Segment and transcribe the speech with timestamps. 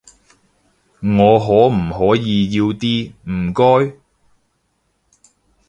[1.03, 3.97] 我可唔可以要啲，唔該？